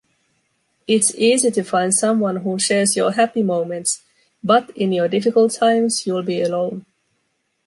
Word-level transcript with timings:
It’s 0.87 1.13
easy 1.13 1.51
to 1.51 1.61
find 1.63 1.93
someone 1.93 2.37
who 2.37 2.57
shares 2.57 2.95
your 2.95 3.11
happy 3.11 3.43
moments 3.43 4.01
but 4.43 4.71
in 4.71 4.91
your 4.91 5.07
difficult 5.07 5.51
times 5.51 6.07
you’ll 6.07 6.23
be 6.23 6.41
alone. 6.41 6.87